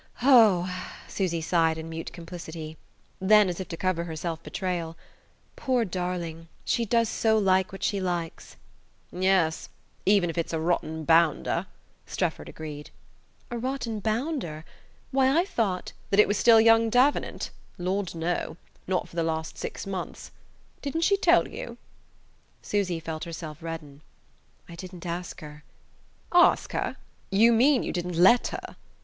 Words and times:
"Oh," 0.23 0.67
Susy 1.07 1.41
sighed 1.41 1.77
in 1.77 1.87
mute 1.87 2.11
complicity; 2.11 2.75
then, 3.19 3.47
as 3.49 3.59
if 3.59 3.67
to 3.67 3.77
cover 3.77 4.05
her 4.05 4.15
self 4.15 4.41
betrayal: 4.41 4.97
"Poor 5.55 5.85
darling, 5.85 6.47
she 6.65 6.85
does 6.85 7.07
so 7.07 7.37
like 7.37 7.71
what 7.71 7.83
she 7.83 8.01
likes!" 8.01 8.55
"Yes 9.11 9.69
even 10.07 10.27
if 10.31 10.39
it's 10.39 10.53
a 10.53 10.59
rotten 10.59 11.03
bounder," 11.03 11.67
Strefford 12.07 12.49
agreed. 12.49 12.89
"A 13.51 13.59
rotten 13.59 13.99
bounder? 13.99 14.65
Why, 15.11 15.39
I 15.39 15.45
thought" 15.45 15.93
"That 16.09 16.19
it 16.19 16.27
was 16.27 16.35
still 16.35 16.59
young 16.59 16.89
Davenant? 16.89 17.51
Lord, 17.77 18.15
no 18.15 18.57
not 18.87 19.07
for 19.07 19.15
the 19.15 19.21
last 19.21 19.55
six 19.55 19.85
months. 19.85 20.31
Didn't 20.81 21.01
she 21.01 21.15
tell 21.15 21.47
you?" 21.47 21.77
Susy 22.63 22.99
felt 22.99 23.25
herself 23.25 23.61
redden. 23.61 24.01
"I 24.67 24.73
didn't 24.73 25.05
ask 25.05 25.41
her" 25.41 25.63
"Ask 26.51 26.71
her? 26.71 26.97
You 27.29 27.53
mean 27.53 27.83
you 27.83 27.93
didn't 27.93 28.15
let 28.15 28.47
her!" 28.47 28.75